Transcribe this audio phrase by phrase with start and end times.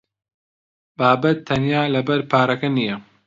[0.97, 2.97] بابەت تەنیا لەبەر پارەکە نییە.